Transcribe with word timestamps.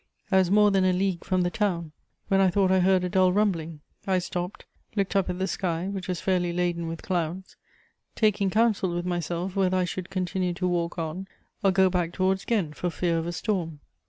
I 0.31 0.37
was 0.37 0.49
more 0.49 0.71
than 0.71 0.83
a 0.83 0.93
league 0.93 1.23
from 1.23 1.43
the 1.43 1.51
town, 1.51 1.91
when 2.27 2.41
I 2.41 2.49
thought 2.49 2.71
I 2.71 2.79
heard 2.79 3.03
a 3.03 3.09
dull 3.09 3.31
rumbling: 3.31 3.81
I 4.07 4.17
stopped, 4.17 4.65
looked 4.95 5.15
up 5.15 5.29
at 5.29 5.37
the 5.37 5.45
sky, 5.47 5.89
which 5.89 6.07
was 6.07 6.19
fairly 6.19 6.51
laden 6.51 6.87
with 6.87 7.03
clouds, 7.03 7.55
taking 8.15 8.49
counsel 8.49 8.95
with 8.95 9.05
myself 9.05 9.55
whether 9.55 9.77
I 9.77 9.85
should 9.85 10.09
continue 10.09 10.55
to 10.55 10.67
walk 10.67 10.97
on, 10.97 11.27
or 11.63 11.69
go 11.71 11.87
back 11.87 12.13
towards 12.13 12.45
Ghent 12.45 12.75
for 12.77 12.89
fear 12.89 13.19
of 13.19 13.27
a 13.27 13.31
storm. 13.31 13.79